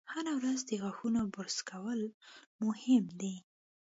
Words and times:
هره 0.13 0.31
ورځ 0.39 0.59
د 0.65 0.71
غاښونو 0.81 1.21
برش 1.35 1.57
کول 1.69 2.01
مهم 2.63 3.03
دي. 3.21 3.35